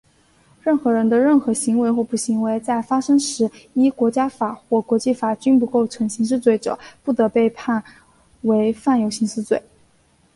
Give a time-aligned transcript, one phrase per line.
[0.63, 7.83] 任何人的任何行为或不行为,在其发生时依国家法或国际法均不构成刑事罪者,不得被判
[8.41, 9.61] 为犯有刑事罪。